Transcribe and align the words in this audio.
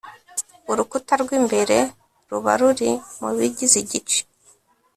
urukuta 0.71 1.13
rw 1.21 1.29
imbere 1.39 1.77
ruba 2.29 2.53
ruri 2.59 2.89
mu 3.19 3.29
bigize 3.37 3.75
igice 3.83 4.19